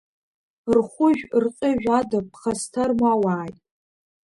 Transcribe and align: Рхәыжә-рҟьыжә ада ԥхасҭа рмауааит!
Рхәыжә-рҟьыжә 0.75 1.87
ада 1.97 2.19
ԥхасҭа 2.29 2.83
рмауааит! 2.89 3.57